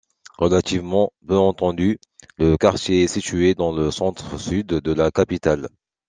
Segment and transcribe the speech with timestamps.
[0.39, 1.99] Relativement peu étendu,
[2.39, 5.67] le quartier est situé dans le centre-sud de la capitale.